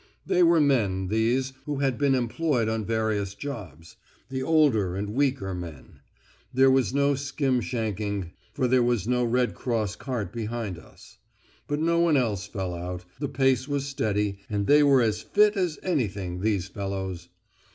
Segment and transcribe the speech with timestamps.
[0.25, 3.97] They were men, these, who had been employed on various jobs;
[4.29, 5.99] the older and weaker men.
[6.51, 11.19] There was no skrim shanking, for there was no Red Cross cart behind us.
[11.67, 15.55] But no one else fell out; the pace was steady and they were as fit
[15.55, 17.29] as anything, these fellows.